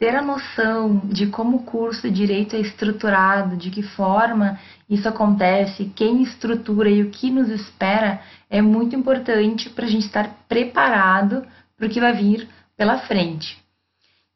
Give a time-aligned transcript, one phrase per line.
[0.00, 5.06] ter a noção de como o curso de direito é estruturado, de que forma isso
[5.06, 8.18] acontece, quem estrutura e o que nos espera
[8.48, 13.58] é muito importante para a gente estar preparado para o que vai vir pela frente.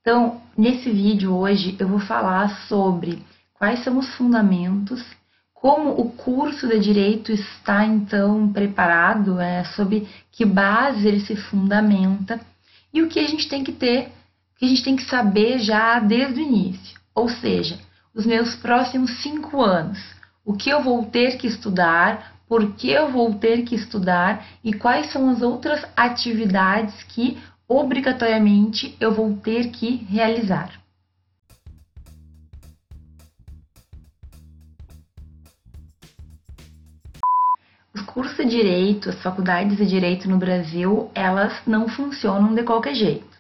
[0.03, 3.25] Então, nesse vídeo hoje eu vou falar sobre
[3.55, 5.03] quais são os fundamentos,
[5.55, 12.39] como o curso de direito está então preparado, é, sobre que base ele se fundamenta
[12.93, 14.13] e o que a gente tem que ter
[14.65, 16.99] que a gente tem que saber já desde o início.
[17.15, 17.79] Ou seja,
[18.15, 19.99] os meus próximos cinco anos,
[20.45, 24.73] o que eu vou ter que estudar, por que eu vou ter que estudar e
[24.73, 30.71] quais são as outras atividades que obrigatoriamente eu vou ter que realizar.
[37.95, 42.95] Os cursos de direito, as faculdades de direito no Brasil, elas não funcionam de qualquer
[42.95, 43.34] jeito.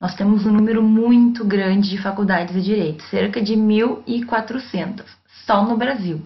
[0.00, 5.02] Nós temos um número muito grande de faculdades de direito, cerca de 1.400,
[5.44, 6.22] só no Brasil.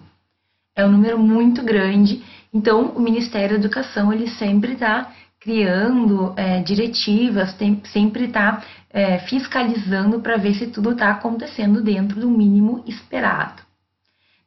[0.75, 6.61] É um número muito grande, então o Ministério da Educação ele sempre está criando é,
[6.61, 12.83] diretivas, tem, sempre está é, fiscalizando para ver se tudo está acontecendo dentro do mínimo
[12.87, 13.61] esperado.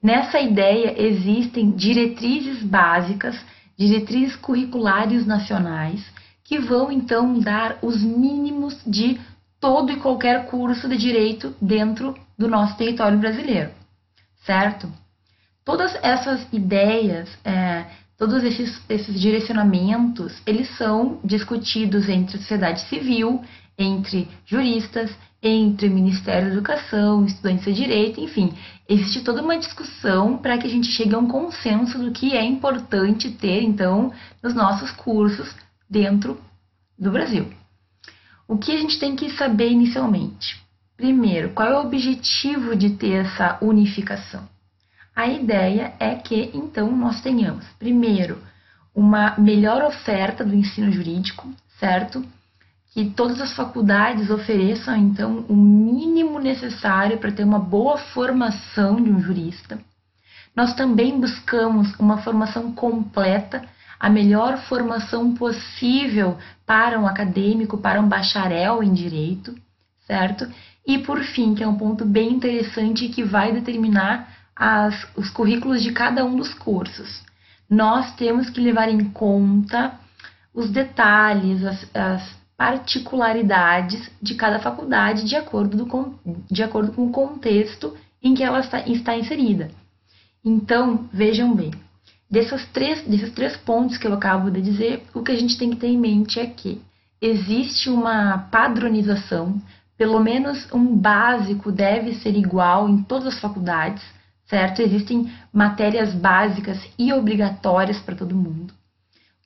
[0.03, 3.37] Nessa ideia existem diretrizes básicas,
[3.77, 6.01] diretrizes curriculares nacionais,
[6.47, 9.21] que vão então dar os mínimos de
[9.61, 13.71] todo e qualquer curso de direito dentro do nosso território brasileiro,
[14.45, 14.89] certo?
[15.65, 17.87] Todas essas ideias, é,
[18.17, 23.43] todos esses, esses direcionamentos, eles são discutidos entre a sociedade civil,
[23.77, 25.11] entre juristas,
[25.43, 28.55] entre Ministério da Educação, estudantes de direito, enfim,
[28.89, 32.45] existe toda uma discussão para que a gente chegue a um consenso do que é
[32.45, 35.53] importante ter, então, nos nossos cursos
[35.89, 36.41] dentro
[36.99, 37.51] do Brasil.
[38.49, 40.61] O que a gente tem que saber inicialmente?
[40.97, 44.49] Primeiro, qual é o objetivo de ter essa unificação?
[45.15, 48.39] A ideia é que então nós tenhamos, primeiro,
[48.95, 52.25] uma melhor oferta do ensino jurídico, certo?
[52.93, 59.11] Que todas as faculdades ofereçam então o mínimo necessário para ter uma boa formação de
[59.11, 59.79] um jurista.
[60.55, 63.63] Nós também buscamos uma formação completa
[63.99, 69.55] a melhor formação possível para um acadêmico, para um bacharel em direito,
[70.07, 70.47] certo?
[70.87, 75.83] E por fim, que é um ponto bem interessante que vai determinar as, os currículos
[75.83, 77.23] de cada um dos cursos.
[77.69, 79.99] Nós temos que levar em conta
[80.55, 86.19] os detalhes, as, as particularidades de cada faculdade de acordo, do,
[86.51, 89.71] de acordo com o contexto em que ela está, está inserida.
[90.45, 91.73] Então, vejam bem,
[92.31, 95.71] Dessas três, desses três pontos que eu acabo de dizer, o que a gente tem
[95.71, 96.83] que ter em mente é que
[97.21, 99.61] existe uma padronização,
[99.97, 104.03] pelo menos um básico deve ser igual em todas as faculdades,
[104.47, 104.83] certo?
[104.83, 108.75] Existem matérias básicas e obrigatórias para todo mundo.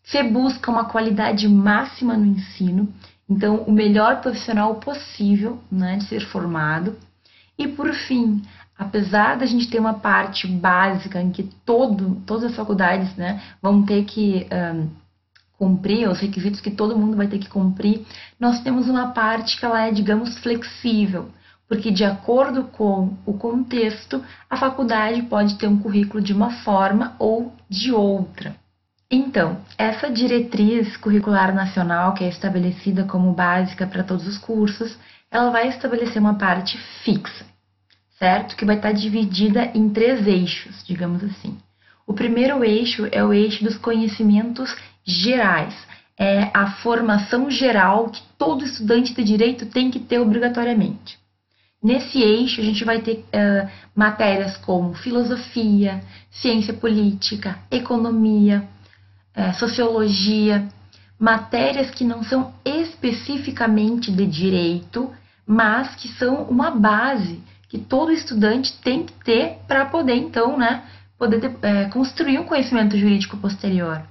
[0.03, 2.93] Você busca uma qualidade máxima no ensino,
[3.29, 6.97] então o melhor profissional possível né, de ser formado.
[7.57, 8.43] E por fim,
[8.81, 13.83] apesar da gente ter uma parte básica em que todo, todas as faculdades né, vão
[13.83, 14.89] ter que um,
[15.59, 18.07] cumprir, os requisitos que todo mundo vai ter que cumprir,
[18.41, 21.29] nós temos uma parte que ela é, digamos, flexível,
[21.69, 27.15] porque de acordo com o contexto, a faculdade pode ter um currículo de uma forma
[27.19, 28.57] ou de outra.
[29.11, 34.97] Então, essa diretriz curricular nacional, que é estabelecida como básica para todos os cursos,
[35.31, 37.45] ela vai estabelecer uma parte fixa
[38.21, 38.55] certo?
[38.55, 41.59] Que vai estar dividida em três eixos, digamos assim.
[42.07, 45.75] O primeiro eixo é o eixo dos conhecimentos gerais,
[46.19, 51.19] é a formação geral que todo estudante de direito tem que ter obrigatoriamente.
[51.83, 58.69] Nesse eixo, a gente vai ter uh, matérias como filosofia, ciência política, economia,
[59.35, 60.69] uh, sociologia,
[61.19, 65.11] matérias que não são especificamente de direito,
[65.47, 70.83] mas que são uma base que todo estudante tem que ter para poder, então, né,
[71.17, 74.03] poder é, construir um conhecimento jurídico posterior.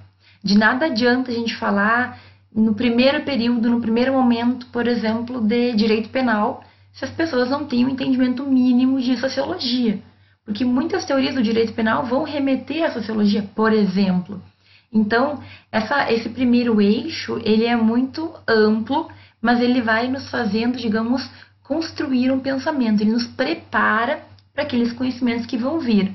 [0.42, 2.18] De nada adianta a gente falar
[2.54, 7.66] no primeiro período, no primeiro momento, por exemplo, de direito penal, se as pessoas não
[7.66, 10.00] têm um entendimento mínimo de sociologia.
[10.44, 14.42] Porque muitas teorias do direito penal vão remeter à sociologia, por exemplo.
[14.90, 15.40] Então,
[15.70, 19.08] essa, esse primeiro eixo, ele é muito amplo,
[19.40, 21.28] mas ele vai nos fazendo, digamos,
[21.70, 26.12] construir um pensamento, ele nos prepara para aqueles conhecimentos que vão vir.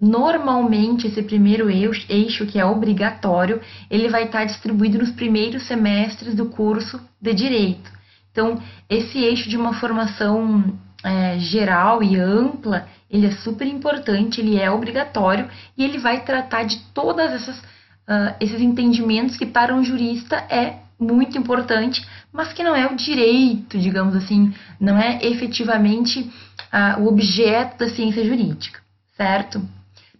[0.00, 3.60] Normalmente, esse primeiro eixo, que é obrigatório,
[3.90, 7.90] ele vai estar distribuído nos primeiros semestres do curso de Direito.
[8.32, 8.58] Então,
[8.88, 10.64] esse eixo de uma formação
[11.04, 15.46] é, geral e ampla, ele é super importante, ele é obrigatório
[15.76, 21.36] e ele vai tratar de todas uh, esses entendimentos que para um jurista é muito
[21.36, 27.78] importante, mas que não é o direito, digamos assim, não é efetivamente uh, o objeto
[27.78, 28.80] da ciência jurídica,
[29.16, 29.60] certo?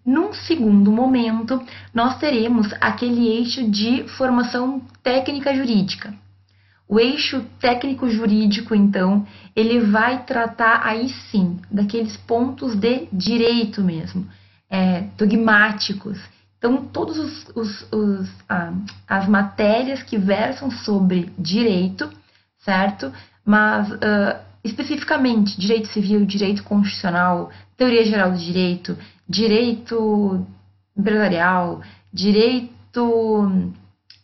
[0.04, 1.60] Num segundo momento,
[1.92, 6.14] nós teremos aquele eixo de formação técnica jurídica.
[6.88, 9.26] O eixo técnico jurídico, então,
[9.56, 14.24] ele vai tratar aí sim daqueles pontos de direito mesmo,
[14.70, 16.20] é, dogmáticos.
[16.58, 17.46] Então, todas
[18.48, 18.72] ah,
[19.06, 22.10] as matérias que versam sobre direito,
[22.58, 23.12] certo?
[23.44, 28.98] Mas uh, especificamente direito civil, direito constitucional, teoria geral do direito,
[29.28, 30.46] direito
[30.96, 31.82] empresarial,
[32.12, 33.70] direito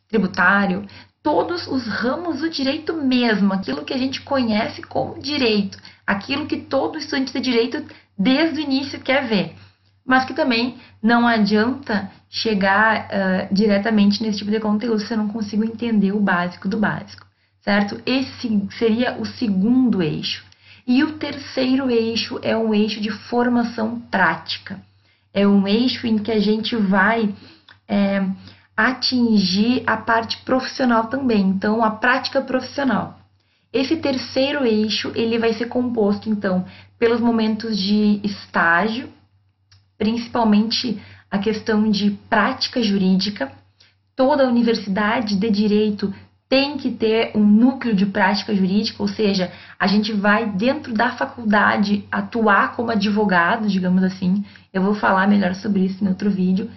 [0.09, 0.87] tributário,
[1.23, 6.57] todos os ramos do direito mesmo, aquilo que a gente conhece como direito, aquilo que
[6.57, 7.85] todo estudante de direito
[8.19, 9.55] desde o início quer ver,
[10.05, 15.29] mas que também não adianta chegar uh, diretamente nesse tipo de conteúdo se eu não
[15.29, 17.27] consigo entender o básico do básico,
[17.61, 18.01] certo?
[18.05, 20.45] Esse seria o segundo eixo.
[20.87, 24.81] E o terceiro eixo é um eixo de formação prática.
[25.33, 27.33] É um eixo em que a gente vai
[27.89, 28.27] é,
[28.77, 33.19] atingir a parte profissional também, então a prática profissional.
[33.73, 36.65] Esse terceiro eixo ele vai ser composto então
[36.99, 39.09] pelos momentos de estágio,
[40.03, 41.01] principalmente
[41.31, 43.53] a questão de prática jurídica.
[44.17, 46.13] Toda universidade de direito
[46.49, 51.13] tem que ter um núcleo de prática jurídica, ou seja, a gente vai dentro da
[51.13, 54.45] faculdade atuar como advogado, digamos assim.
[54.73, 56.69] Eu vou falar melhor sobre isso em outro vídeo.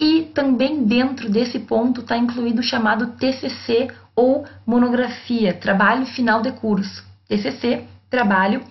[0.00, 6.50] E também dentro desse ponto está incluído o chamado TCC ou monografia, trabalho final de
[6.52, 7.04] curso.
[7.28, 8.62] TCC, trabalho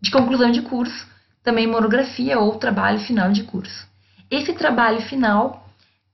[0.00, 1.06] de conclusão de curso,
[1.46, 3.86] também monografia ou trabalho final de curso.
[4.28, 5.62] Esse trabalho final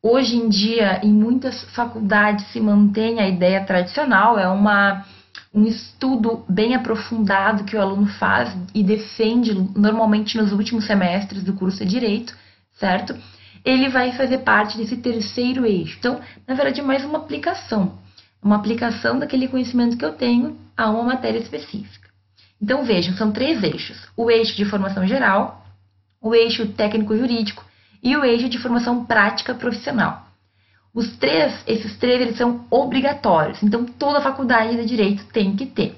[0.05, 5.07] Hoje em dia, em muitas faculdades se mantém a ideia tradicional, é uma,
[5.55, 11.53] um estudo bem aprofundado que o aluno faz e defende normalmente nos últimos semestres do
[11.53, 12.37] curso de Direito,
[12.81, 13.17] certo?
[13.65, 15.97] Ele vai fazer parte desse terceiro eixo.
[16.01, 16.19] Então,
[16.49, 17.97] na verdade, é mais uma aplicação,
[18.43, 22.02] uma aplicação daquele conhecimento que eu tenho a uma matéria específica.
[22.63, 25.67] Então, vejam, são três eixos: o eixo de formação geral,
[26.21, 27.65] o eixo técnico-jurídico
[28.01, 30.29] e o eixo de formação prática profissional.
[30.95, 35.97] Os três, esses três, eles são obrigatórios, então toda faculdade de direito tem que ter.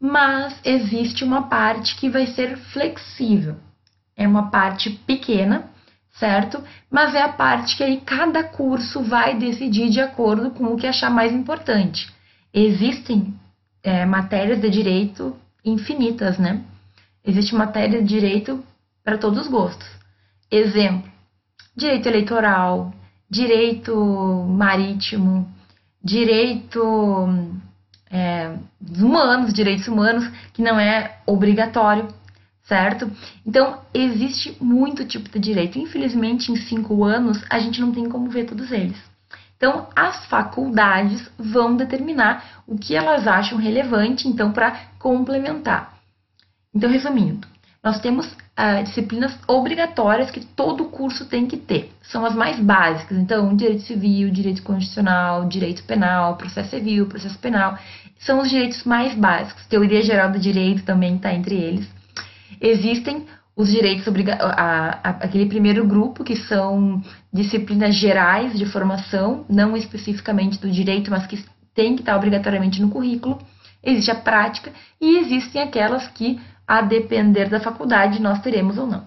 [0.00, 3.56] Mas existe uma parte que vai ser flexível.
[4.16, 5.70] É uma parte pequena,
[6.18, 6.62] certo?
[6.90, 10.86] Mas é a parte que aí cada curso vai decidir de acordo com o que
[10.86, 12.08] achar mais importante.
[12.52, 13.34] Existem
[13.82, 15.36] é, matérias de direito
[15.66, 16.62] infinitas, né?
[17.24, 18.64] Existe matéria de direito
[19.04, 19.86] para todos os gostos.
[20.50, 21.10] Exemplo:
[21.76, 22.94] direito eleitoral,
[23.28, 23.94] direito
[24.48, 25.52] marítimo,
[26.02, 26.80] direito
[28.10, 28.54] é,
[28.98, 32.08] humanos, direitos humanos, que não é obrigatório,
[32.62, 33.10] certo?
[33.44, 35.78] Então, existe muito tipo de direito.
[35.78, 38.96] Infelizmente, em cinco anos, a gente não tem como ver todos eles.
[39.56, 46.00] Então, as faculdades vão determinar o que elas acham relevante, então, para complementar.
[46.74, 47.46] Então, resumindo,
[47.80, 51.92] nós temos uh, disciplinas obrigatórias que todo curso tem que ter.
[52.02, 53.16] São as mais básicas.
[53.16, 57.78] Então, direito civil, direito constitucional, direito penal, processo civil, processo penal.
[58.18, 59.64] São os direitos mais básicos.
[59.66, 61.88] Teoria geral do direito também está entre eles.
[62.60, 64.58] Existem os direitos obrigatórios,
[65.04, 67.00] aquele primeiro grupo, que são
[67.32, 72.90] disciplinas gerais de formação, não especificamente do direito, mas que tem que estar obrigatoriamente no
[72.90, 73.38] currículo.
[73.86, 79.06] Existe a prática e existem aquelas que a depender da faculdade, nós teremos ou não.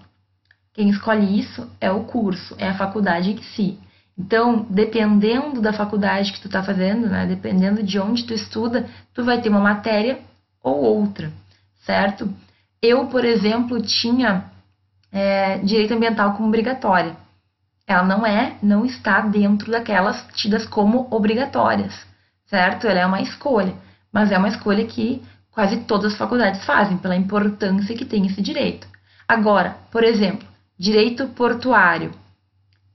[0.74, 3.78] Quem escolhe isso é o curso, é a faculdade em si.
[4.18, 9.26] Então, dependendo da faculdade que tu está fazendo, né, dependendo de onde tu estuda, tu
[9.26, 10.20] vai ter uma matéria
[10.64, 11.30] ou outra,
[11.86, 12.34] certo?
[12.82, 14.46] Eu, por exemplo, tinha
[15.12, 17.18] é, direito ambiental como obrigatória.
[17.86, 21.94] Ela não é, não está dentro daquelas tidas como obrigatórias,
[22.46, 22.88] certo?
[22.88, 23.74] Ela é uma escolha,
[24.12, 28.42] mas é uma escolha que quase todas as faculdades fazem, pela importância que tem esse
[28.42, 28.88] direito.
[29.28, 30.48] Agora, por exemplo,
[30.78, 32.12] direito portuário.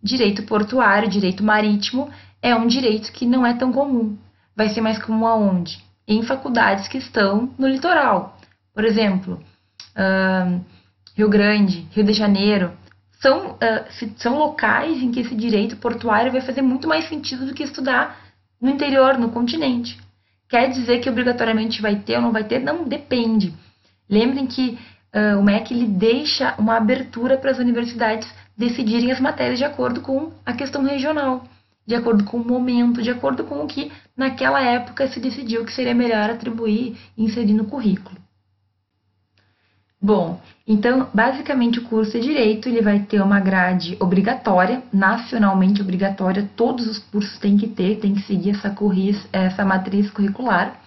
[0.02, 2.11] Direito portuário, direito marítimo,
[2.42, 4.16] é um direito que não é tão comum.
[4.56, 5.83] Vai ser mais comum aonde?
[6.06, 8.38] Em faculdades que estão no litoral.
[8.75, 9.42] Por exemplo,
[9.97, 10.64] uh,
[11.14, 12.73] Rio Grande, Rio de Janeiro.
[13.21, 17.54] São, uh, são locais em que esse direito portuário vai fazer muito mais sentido do
[17.54, 18.18] que estudar
[18.61, 19.99] no interior, no continente.
[20.54, 22.61] Quer dizer que obrigatoriamente vai ter ou não vai ter?
[22.61, 23.52] Não, depende.
[24.08, 24.78] Lembrem que
[25.12, 30.00] uh, o MEC ele deixa uma abertura para as universidades decidirem as matérias de acordo
[30.00, 31.42] com a questão regional,
[31.84, 35.73] de acordo com o momento, de acordo com o que naquela época se decidiu que
[35.73, 38.16] seria melhor atribuir e inserir no currículo.
[40.04, 46.46] Bom, então, basicamente o curso de Direito ele vai ter uma grade obrigatória, nacionalmente obrigatória,
[46.54, 50.78] todos os cursos têm que ter, tem que seguir essa, curris, essa matriz curricular.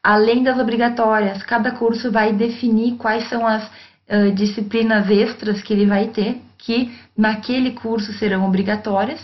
[0.00, 5.86] Além das obrigatórias, cada curso vai definir quais são as uh, disciplinas extras que ele
[5.86, 9.20] vai ter, que naquele curso serão obrigatórias.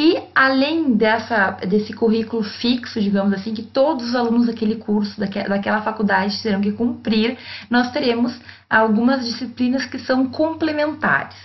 [0.00, 5.82] E além dessa, desse currículo fixo, digamos assim, que todos os alunos daquele curso, daquela
[5.82, 7.36] faculdade terão que cumprir,
[7.68, 8.40] nós teremos
[8.70, 11.36] algumas disciplinas que são complementares,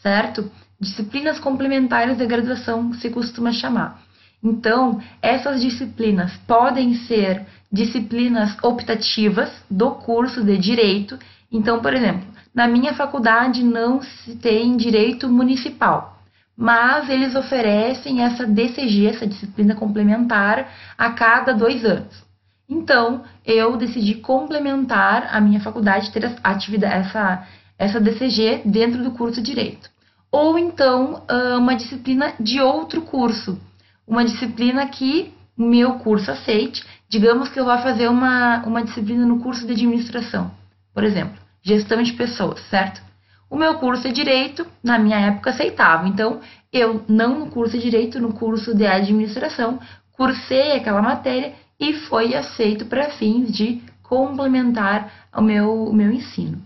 [0.00, 0.48] certo?
[0.80, 4.00] Disciplinas complementares da graduação se costuma chamar.
[4.40, 11.18] Então, essas disciplinas podem ser disciplinas optativas do curso de direito.
[11.50, 16.17] Então, por exemplo, na minha faculdade não se tem direito municipal
[16.60, 22.26] mas eles oferecem essa DCG, essa disciplina complementar, a cada dois anos.
[22.68, 27.46] Então, eu decidi complementar a minha faculdade, ter essa,
[27.78, 29.88] essa DCG dentro do curso de Direito.
[30.32, 31.22] Ou então,
[31.56, 33.56] uma disciplina de outro curso,
[34.04, 36.84] uma disciplina que o meu curso aceite.
[37.08, 40.50] Digamos que eu vá fazer uma, uma disciplina no curso de administração,
[40.92, 43.07] por exemplo, gestão de pessoas, certo?
[43.50, 46.06] O meu curso é direito, na minha época aceitava.
[46.06, 46.40] Então,
[46.72, 49.78] eu não no curso de direito, no curso de administração,
[50.12, 56.60] cursei aquela matéria e foi aceito para fins de complementar o meu, o meu ensino.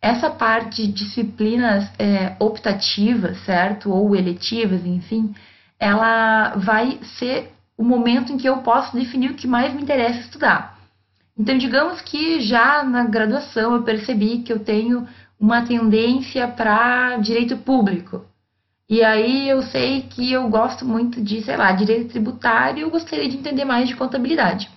[0.00, 3.90] Essa parte de disciplinas é, optativas, certo?
[3.90, 5.34] Ou eletivas, enfim,
[5.78, 10.20] ela vai ser o momento em que eu posso definir o que mais me interessa
[10.20, 10.78] estudar.
[11.36, 15.06] Então, digamos que já na graduação eu percebi que eu tenho
[15.38, 18.24] uma tendência para direito público.
[18.88, 22.90] E aí eu sei que eu gosto muito de, sei lá, direito tributário e eu
[22.90, 24.70] gostaria de entender mais de contabilidade.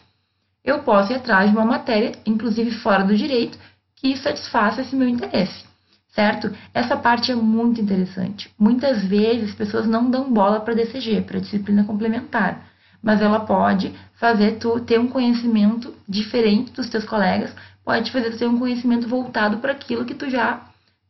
[0.64, 3.58] Eu posso ir atrás de uma matéria, inclusive fora do direito,
[3.96, 5.64] que satisfaça esse meu interesse,
[6.10, 6.52] certo?
[6.74, 8.54] Essa parte é muito interessante.
[8.60, 12.68] Muitas vezes as pessoas não dão bola para DCG, para disciplina complementar,
[13.02, 18.48] mas ela pode fazer tu ter um conhecimento diferente dos teus colegas pode fazer ter
[18.48, 20.62] um conhecimento voltado para aquilo que tu já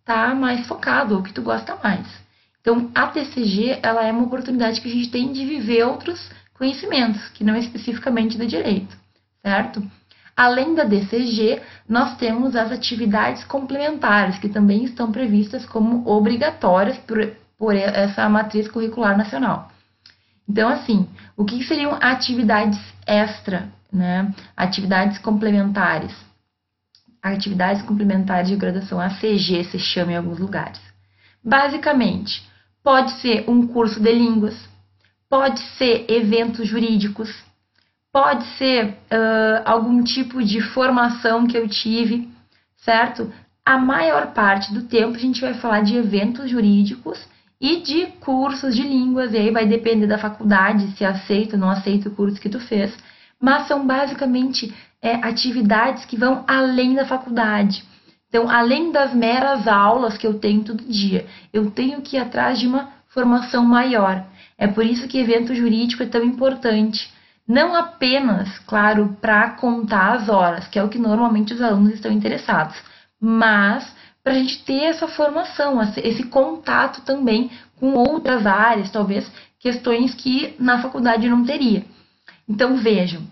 [0.06, 2.08] tá mais focado ou que tu gosta mais.
[2.62, 7.28] Então, a TCG, ela é uma oportunidade que a gente tem de viver outros conhecimentos,
[7.30, 8.96] que não é especificamente do direito,
[9.42, 9.84] certo?
[10.38, 17.34] Além da DCG, nós temos as atividades complementares, que também estão previstas como obrigatórias por,
[17.58, 19.72] por essa matriz curricular nacional.
[20.48, 24.34] Então, assim, o que seriam atividades extra, né?
[24.56, 26.14] Atividades complementares?
[27.22, 30.80] Atividades complementares de graduação, ACG se chama em alguns lugares.
[31.44, 32.48] Basicamente,
[32.84, 34.56] pode ser um curso de línguas,
[35.30, 37.30] pode ser eventos jurídicos,
[38.12, 42.30] pode ser uh, algum tipo de formação que eu tive,
[42.78, 43.32] certo?
[43.66, 47.20] A maior parte do tempo a gente vai falar de eventos jurídicos
[47.60, 51.70] e de cursos de línguas, e aí vai depender da faculdade se aceita ou não
[51.70, 52.92] aceita o curso que tu fez,
[53.40, 57.84] mas são basicamente é, atividades que vão além da faculdade.
[58.30, 62.60] Então, além das meras aulas que eu tenho todo dia, eu tenho que ir atrás
[62.60, 64.26] de uma formação maior.
[64.58, 67.12] É por isso que evento jurídico é tão importante.
[67.48, 72.12] Não apenas, claro, para contar as horas, que é o que normalmente os alunos estão
[72.12, 72.78] interessados,
[73.20, 73.94] mas
[74.24, 79.30] para a gente ter essa formação, esse contato também com outras áreas, talvez
[79.60, 81.84] questões que na faculdade não teria.
[82.48, 83.24] Então vejam,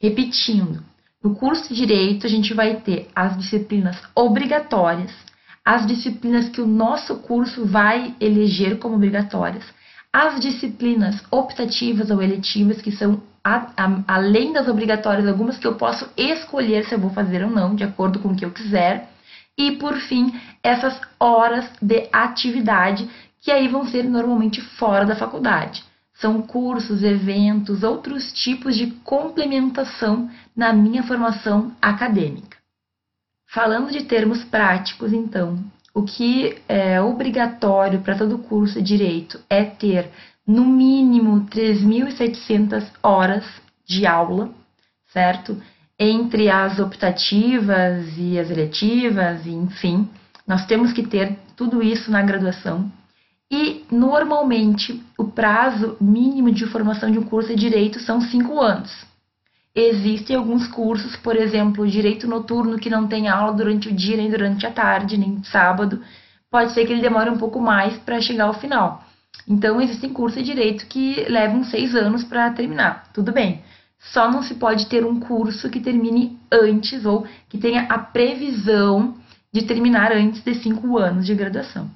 [0.00, 0.82] repetindo,
[1.22, 5.12] no curso de Direito, a gente vai ter as disciplinas obrigatórias,
[5.64, 9.64] as disciplinas que o nosso curso vai eleger como obrigatórias,
[10.12, 15.74] as disciplinas optativas ou eletivas, que são a, a, além das obrigatórias, algumas que eu
[15.74, 19.10] posso escolher se eu vou fazer ou não, de acordo com o que eu quiser.
[19.56, 20.32] E, por fim,
[20.62, 23.08] essas horas de atividade,
[23.42, 25.84] que aí vão ser normalmente fora da faculdade.
[26.20, 32.58] São cursos, eventos, outros tipos de complementação na minha formação acadêmica.
[33.50, 39.64] Falando de termos práticos, então, o que é obrigatório para todo curso de direito é
[39.64, 40.10] ter
[40.46, 43.44] no mínimo 3.700 horas
[43.86, 44.50] de aula,
[45.12, 45.60] certo?
[45.98, 50.08] Entre as optativas e as eletivas, enfim,
[50.46, 52.90] nós temos que ter tudo isso na graduação.
[53.50, 59.06] E, normalmente, o prazo mínimo de formação de um curso de direito são cinco anos.
[59.74, 64.30] Existem alguns cursos, por exemplo, direito noturno, que não tem aula durante o dia, nem
[64.30, 66.02] durante a tarde, nem sábado.
[66.50, 69.04] Pode ser que ele demore um pouco mais para chegar ao final.
[69.46, 73.10] Então, existem cursos de direito que levam seis anos para terminar.
[73.14, 73.62] Tudo bem.
[73.98, 79.14] Só não se pode ter um curso que termine antes ou que tenha a previsão
[79.52, 81.90] de terminar antes de cinco anos de graduação.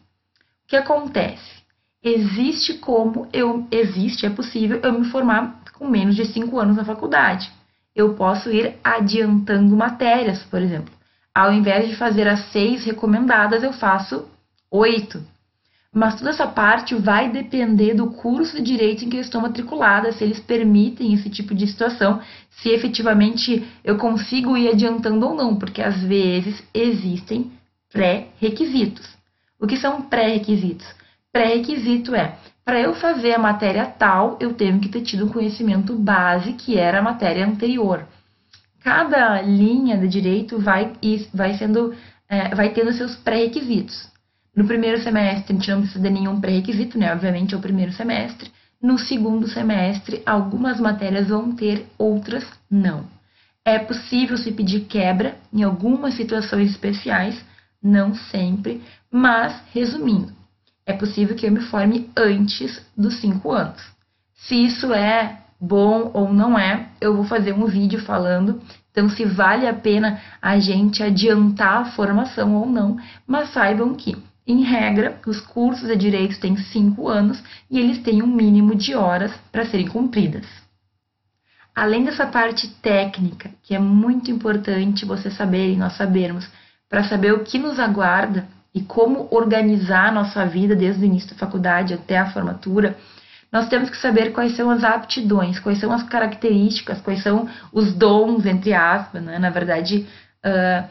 [0.72, 1.62] Que acontece?
[2.02, 6.82] Existe como eu existe, é possível eu me formar com menos de cinco anos na
[6.82, 7.52] faculdade.
[7.94, 10.90] Eu posso ir adiantando matérias, por exemplo.
[11.34, 14.26] Ao invés de fazer as seis recomendadas, eu faço
[14.70, 15.22] oito.
[15.94, 20.10] Mas toda essa parte vai depender do curso de direito em que eu estou matriculada,
[20.10, 25.54] se eles permitem esse tipo de situação, se efetivamente eu consigo ir adiantando ou não,
[25.54, 27.52] porque às vezes existem
[27.92, 29.20] pré-requisitos.
[29.62, 30.84] O que são pré-requisitos?
[31.32, 35.94] Pré-requisito é, para eu fazer a matéria tal, eu tenho que ter tido um conhecimento
[35.94, 38.04] base que era a matéria anterior.
[38.82, 40.92] Cada linha de direito vai,
[41.32, 41.94] vai sendo,
[42.28, 44.10] é, vai tendo seus pré-requisitos.
[44.54, 47.12] No primeiro semestre, a gente não precisa de nenhum pré-requisito, né?
[47.12, 48.50] Obviamente é o primeiro semestre.
[48.82, 53.04] No segundo semestre, algumas matérias vão ter, outras não.
[53.64, 57.40] É possível se pedir quebra em algumas situações especiais,
[57.82, 60.32] não sempre, mas resumindo,
[60.86, 63.82] é possível que eu me forme antes dos cinco anos.
[64.34, 68.60] Se isso é bom ou não é, eu vou fazer um vídeo falando.
[68.90, 74.16] Então, se vale a pena a gente adiantar a formação ou não, mas saibam que
[74.46, 78.94] em regra, os cursos de direito têm cinco anos e eles têm um mínimo de
[78.94, 80.46] horas para serem cumpridas.
[81.74, 86.46] Além dessa parte técnica, que é muito importante você saber e nós sabermos,
[86.92, 91.30] para saber o que nos aguarda e como organizar a nossa vida desde o início
[91.30, 92.98] da faculdade até a formatura,
[93.50, 97.94] nós temos que saber quais são as aptidões, quais são as características, quais são os
[97.94, 99.38] dons, entre aspas, né?
[99.38, 100.06] na verdade,
[100.44, 100.86] uh,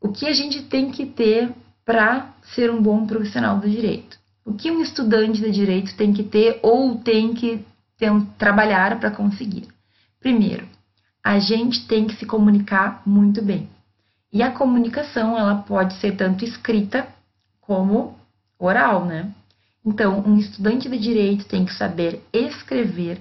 [0.00, 1.52] o que a gente tem que ter
[1.84, 4.18] para ser um bom profissional do direito.
[4.44, 7.64] O que um estudante de direito tem que ter ou tem que
[7.96, 9.68] ter, trabalhar para conseguir?
[10.18, 10.66] Primeiro,
[11.22, 13.75] a gente tem que se comunicar muito bem.
[14.36, 17.08] E a comunicação, ela pode ser tanto escrita
[17.58, 18.14] como
[18.58, 19.32] oral, né?
[19.82, 23.18] Então, um estudante de direito tem que saber escrever,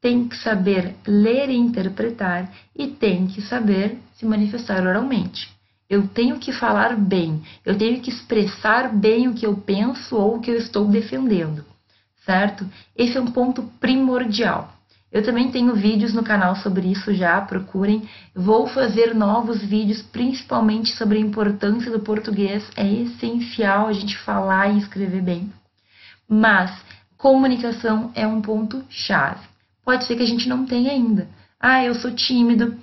[0.00, 5.50] tem que saber ler e interpretar e tem que saber se manifestar oralmente.
[5.90, 10.36] Eu tenho que falar bem, eu tenho que expressar bem o que eu penso ou
[10.36, 11.64] o que eu estou defendendo,
[12.24, 12.64] certo?
[12.94, 14.72] Esse é um ponto primordial.
[15.12, 18.08] Eu também tenho vídeos no canal sobre isso já, procurem.
[18.34, 22.66] Vou fazer novos vídeos, principalmente sobre a importância do português.
[22.74, 25.52] É essencial a gente falar e escrever bem.
[26.26, 26.72] Mas
[27.18, 29.46] comunicação é um ponto chave.
[29.84, 31.28] Pode ser que a gente não tenha ainda.
[31.60, 32.74] Ah, eu sou tímido,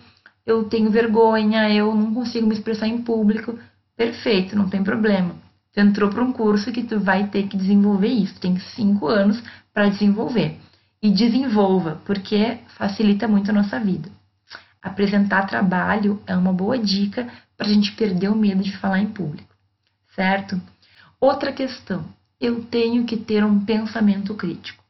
[0.45, 3.57] eu tenho vergonha, eu não consigo me expressar em público.
[3.97, 5.33] Perfeito, não tem problema.
[5.73, 8.39] Tu entrou para um curso que tu vai ter que desenvolver isso.
[8.39, 9.41] Tem cinco anos
[9.73, 10.59] para desenvolver.
[11.01, 14.09] E desenvolva, porque facilita muito a nossa vida.
[14.81, 19.07] Apresentar trabalho é uma boa dica para a gente perder o medo de falar em
[19.07, 19.53] público,
[20.15, 20.61] certo?
[21.19, 22.05] Outra questão,
[22.39, 24.83] eu tenho que ter um pensamento crítico.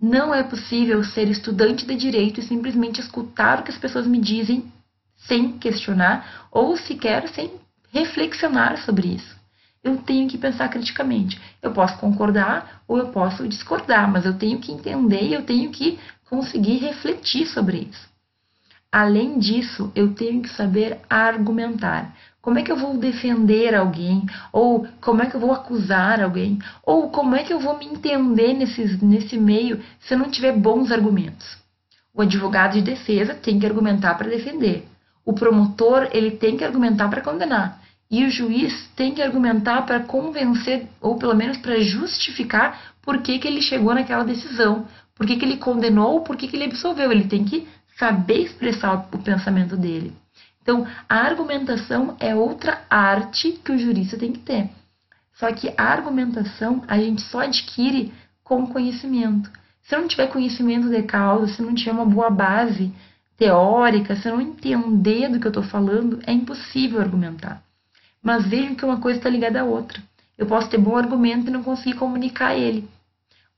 [0.00, 4.20] Não é possível ser estudante de direito e simplesmente escutar o que as pessoas me
[4.20, 4.72] dizem
[5.16, 7.50] sem questionar ou sequer sem
[7.92, 9.37] reflexionar sobre isso.
[9.82, 11.40] Eu tenho que pensar criticamente.
[11.62, 15.70] Eu posso concordar ou eu posso discordar, mas eu tenho que entender e eu tenho
[15.70, 18.08] que conseguir refletir sobre isso.
[18.90, 22.14] Além disso, eu tenho que saber argumentar.
[22.40, 24.24] Como é que eu vou defender alguém?
[24.50, 26.58] Ou como é que eu vou acusar alguém?
[26.82, 30.52] Ou como é que eu vou me entender nesse, nesse meio se eu não tiver
[30.52, 31.58] bons argumentos?
[32.14, 34.88] O advogado de defesa tem que argumentar para defender.
[35.24, 37.82] O promotor ele tem que argumentar para condenar.
[38.10, 43.38] E o juiz tem que argumentar para convencer, ou pelo menos para justificar por que,
[43.38, 47.12] que ele chegou naquela decisão, por que, que ele condenou, por que, que ele absolveu.
[47.12, 47.68] Ele tem que
[47.98, 50.12] saber expressar o pensamento dele.
[50.62, 54.70] Então, a argumentação é outra arte que o jurista tem que ter.
[55.34, 59.50] Só que a argumentação a gente só adquire com conhecimento.
[59.82, 62.92] Se não tiver conhecimento de causa, se não tiver uma boa base
[63.36, 67.62] teórica, se não entender do que eu estou falando, é impossível argumentar.
[68.22, 70.02] Mas vejam que uma coisa está ligada à outra.
[70.36, 72.88] Eu posso ter bom argumento e não conseguir comunicar ele.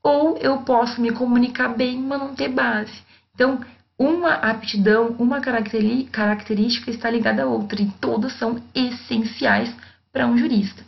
[0.03, 3.03] Ou eu posso me comunicar bem, mas não ter base.
[3.35, 3.61] Então,
[3.99, 9.75] uma aptidão, uma característica está ligada à outra e todas são essenciais
[10.11, 10.83] para um jurista,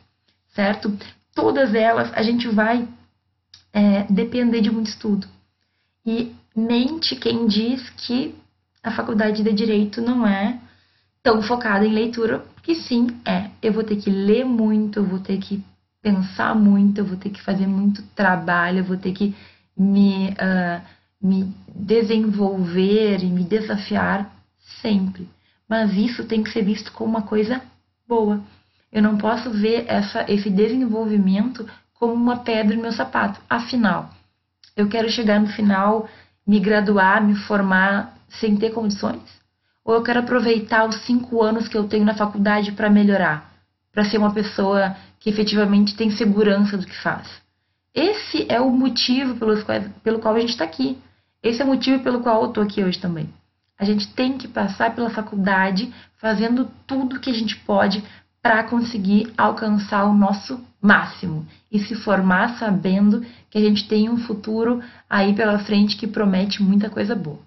[0.55, 0.97] certo?
[1.35, 2.89] Todas elas a gente vai
[3.73, 5.27] é, depender de muito estudo.
[6.07, 8.35] E mente quem diz que
[8.83, 10.59] a faculdade de direito não é
[11.23, 13.51] tão focada em leitura, que sim, é.
[13.61, 15.63] Eu vou ter que ler muito, eu vou ter que
[16.01, 19.35] pensar muito, eu vou ter que fazer muito trabalho, eu vou ter que
[19.77, 20.83] me, uh,
[21.21, 24.31] me desenvolver e me desafiar
[24.81, 25.29] sempre.
[25.69, 27.63] Mas isso tem que ser visto como uma coisa
[28.07, 28.43] boa.
[28.93, 33.41] Eu não posso ver essa, esse desenvolvimento como uma pedra no meu sapato.
[33.49, 34.11] Afinal,
[34.77, 36.09] eu quero chegar no final,
[36.47, 39.23] me graduar, me formar sem ter condições?
[39.85, 43.53] Ou eu quero aproveitar os cinco anos que eu tenho na faculdade para melhorar,
[43.93, 47.29] para ser uma pessoa que efetivamente tem segurança do que faz?
[47.95, 50.99] Esse é o motivo pelo qual, pelo qual a gente está aqui.
[51.43, 53.29] Esse é o motivo pelo qual eu estou aqui hoje também.
[53.79, 58.03] A gente tem que passar pela faculdade fazendo tudo que a gente pode
[58.41, 64.19] para conseguir alcançar o nosso máximo e se formar sabendo que a gente tem um
[64.19, 67.39] futuro aí pela frente que promete muita coisa boa.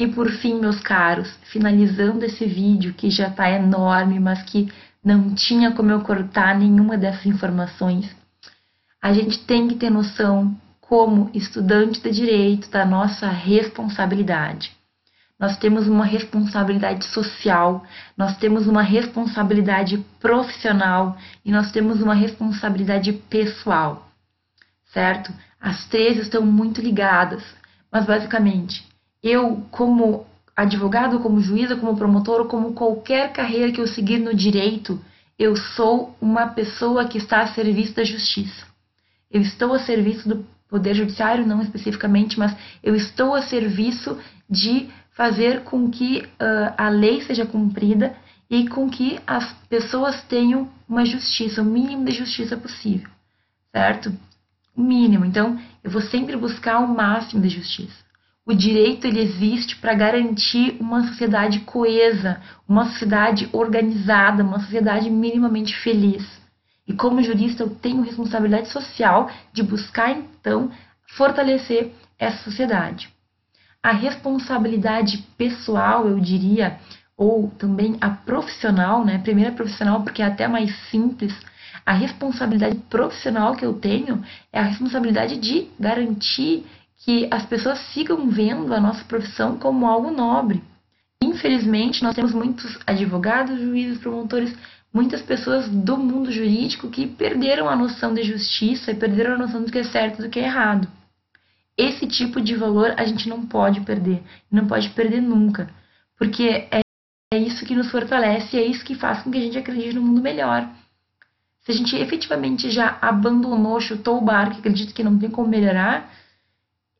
[0.00, 4.72] E por fim, meus caros, finalizando esse vídeo que já está enorme, mas que
[5.04, 8.10] não tinha como eu cortar nenhuma dessas informações,
[9.02, 14.72] a gente tem que ter noção, como estudante de direito, da nossa responsabilidade.
[15.38, 17.84] Nós temos uma responsabilidade social,
[18.16, 24.08] nós temos uma responsabilidade profissional e nós temos uma responsabilidade pessoal,
[24.94, 25.30] certo?
[25.60, 27.44] As três estão muito ligadas,
[27.92, 28.88] mas basicamente
[29.22, 34.34] eu, como advogado, como juíza, como promotor, ou como qualquer carreira que eu seguir no
[34.34, 35.00] direito,
[35.38, 38.66] eu sou uma pessoa que está a serviço da justiça.
[39.30, 44.88] Eu estou a serviço do Poder Judiciário, não especificamente, mas eu estou a serviço de
[45.12, 48.14] fazer com que uh, a lei seja cumprida
[48.48, 53.08] e com que as pessoas tenham uma justiça, o mínimo de justiça possível,
[53.72, 54.12] certo?
[54.76, 55.24] O mínimo.
[55.24, 58.09] Então, eu vou sempre buscar o máximo de justiça.
[58.50, 65.72] O direito ele existe para garantir uma sociedade coesa, uma sociedade organizada, uma sociedade minimamente
[65.76, 66.26] feliz.
[66.84, 70.68] E como jurista, eu tenho responsabilidade social de buscar então
[71.16, 73.08] fortalecer essa sociedade.
[73.80, 76.76] A responsabilidade pessoal, eu diria,
[77.16, 79.18] ou também a profissional, né?
[79.18, 81.32] Primeira profissional, porque é até mais simples.
[81.86, 86.66] A responsabilidade profissional que eu tenho é a responsabilidade de garantir
[87.00, 90.62] que as pessoas sigam vendo a nossa profissão como algo nobre.
[91.22, 94.54] Infelizmente, nós temos muitos advogados, juízes, promotores,
[94.92, 99.62] muitas pessoas do mundo jurídico que perderam a noção de justiça e perderam a noção
[99.62, 100.88] do que é certo e do que é errado.
[101.76, 105.70] Esse tipo de valor a gente não pode perder, não pode perder nunca,
[106.18, 106.80] porque é,
[107.32, 110.02] é isso que nos fortalece, é isso que faz com que a gente acredite no
[110.02, 110.68] mundo melhor.
[111.60, 116.10] Se a gente efetivamente já abandonou, chutou o barco acredita que não tem como melhorar,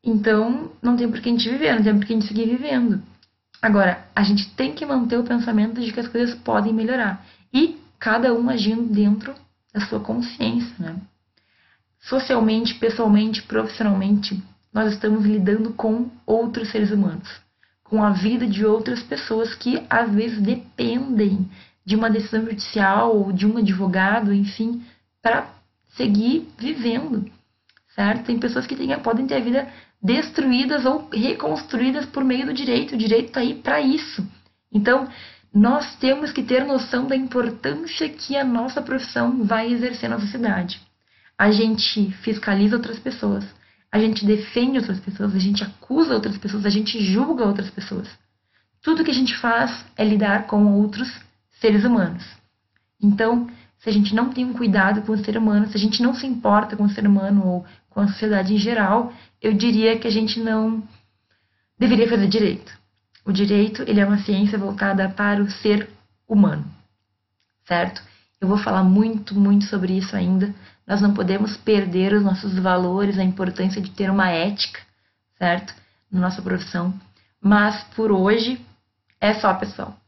[0.03, 2.45] então, não tem por que a gente viver, não tem por que a gente seguir
[2.47, 3.01] vivendo.
[3.61, 7.23] Agora, a gente tem que manter o pensamento de que as coisas podem melhorar.
[7.53, 9.35] E cada um agindo dentro
[9.71, 10.95] da sua consciência, né?
[11.99, 14.41] Socialmente, pessoalmente, profissionalmente,
[14.73, 17.29] nós estamos lidando com outros seres humanos,
[17.83, 21.47] com a vida de outras pessoas que às vezes dependem
[21.85, 24.83] de uma decisão judicial ou de um advogado, enfim,
[25.21, 25.47] para
[25.89, 27.29] seguir vivendo,
[27.93, 28.25] certo?
[28.25, 29.67] Tem pessoas que têm, podem ter a vida
[30.01, 32.95] destruídas ou reconstruídas por meio do direito.
[32.95, 34.27] O direito está aí para isso.
[34.71, 35.07] Então,
[35.53, 40.81] nós temos que ter noção da importância que a nossa profissão vai exercer na sociedade.
[41.37, 43.45] A gente fiscaliza outras pessoas,
[43.91, 48.07] a gente defende outras pessoas, a gente acusa outras pessoas, a gente julga outras pessoas.
[48.81, 51.11] Tudo que a gente faz é lidar com outros
[51.59, 52.23] seres humanos.
[53.01, 53.47] Então,
[53.81, 56.13] se a gente não tem um cuidado com o ser humano, se a gente não
[56.13, 60.07] se importa com o ser humano ou com a sociedade em geral, eu diria que
[60.07, 60.83] a gente não
[61.79, 62.71] deveria fazer direito.
[63.25, 65.89] O direito, ele é uma ciência voltada para o ser
[66.27, 66.63] humano,
[67.65, 68.03] certo?
[68.39, 70.53] Eu vou falar muito, muito sobre isso ainda.
[70.85, 74.79] Nós não podemos perder os nossos valores, a importância de ter uma ética,
[75.39, 75.73] certo?
[76.11, 76.93] Na nossa profissão.
[77.41, 78.63] Mas por hoje
[79.19, 80.00] é só, pessoal.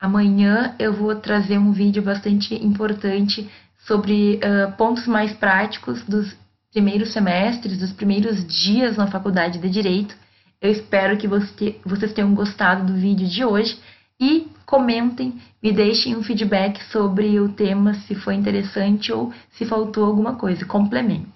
[0.00, 3.50] Amanhã eu vou trazer um vídeo bastante importante
[3.86, 6.36] sobre uh, pontos mais práticos dos
[6.72, 10.14] primeiros semestres, dos primeiros dias na faculdade de Direito.
[10.60, 13.78] Eu espero que você, vocês tenham gostado do vídeo de hoje
[14.20, 20.04] e comentem, me deixem um feedback sobre o tema, se foi interessante ou se faltou
[20.04, 20.64] alguma coisa.
[20.64, 21.32] Complemente,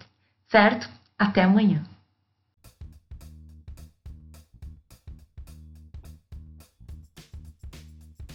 [0.48, 0.88] certo?
[1.18, 1.82] Até amanhã.